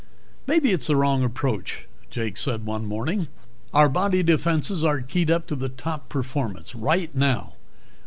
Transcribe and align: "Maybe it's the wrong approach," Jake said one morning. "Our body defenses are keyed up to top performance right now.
"Maybe 0.47 0.71
it's 0.71 0.87
the 0.87 0.95
wrong 0.95 1.23
approach," 1.23 1.85
Jake 2.09 2.35
said 2.35 2.65
one 2.65 2.87
morning. 2.87 3.27
"Our 3.71 3.87
body 3.87 4.23
defenses 4.23 4.83
are 4.83 4.99
keyed 4.99 5.29
up 5.29 5.45
to 5.45 5.55
top 5.69 6.09
performance 6.09 6.73
right 6.73 7.13
now. 7.13 7.53